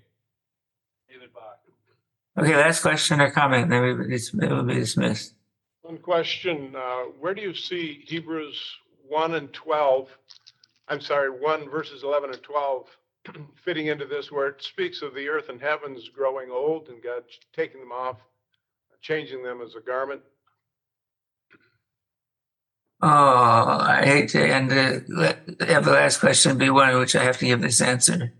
[2.37, 5.33] Okay, last question or comment, then we it will be dismissed.
[5.83, 8.59] One question, uh, where do you see Hebrews
[9.07, 10.09] one and twelve,
[10.87, 12.87] I'm sorry, one verses eleven and twelve
[13.63, 17.23] fitting into this where it speaks of the earth and heavens growing old and God
[17.55, 18.17] taking them off,
[19.01, 20.21] changing them as a garment?
[23.01, 27.15] Oh, I hate to end the, let, have the last question be one in which
[27.15, 28.33] I have to give this answer.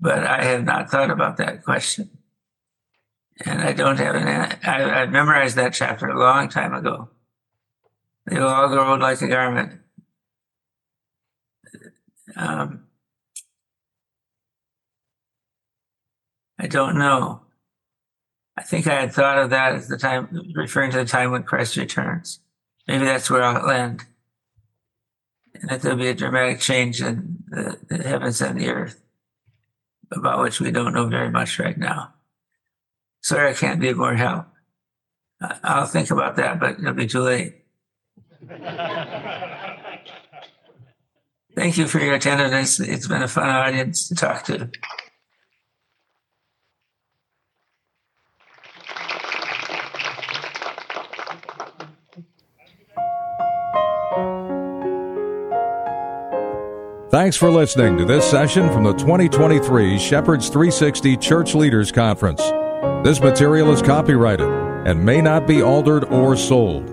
[0.00, 2.10] But I have not thought about that question.
[3.46, 7.08] And I don't have an, I, I memorized that chapter a long time ago.
[8.26, 9.80] They will all grow old like a garment.
[12.36, 12.84] Um,
[16.58, 17.42] I don't know.
[18.58, 21.42] I think I had thought of that as the time, referring to the time when
[21.42, 22.40] Christ returns.
[22.86, 24.04] Maybe that's where I'll land.
[25.54, 29.00] And that there'll be a dramatic change in the, the heavens and the earth,
[30.12, 32.12] about which we don't know very much right now.
[33.22, 34.46] Sorry, I can't be more help.
[35.40, 37.62] I'll think about that, but it'll be too late.
[41.54, 42.80] Thank you for your attendance.
[42.80, 44.70] It's been a fun audience to talk to.
[57.10, 62.40] Thanks for listening to this session from the 2023 Shepherds 360 Church Leaders Conference.
[63.02, 64.46] This material is copyrighted
[64.86, 66.86] and may not be altered or sold.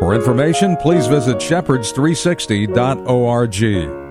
[0.00, 4.05] For information, please visit shepherds360.org.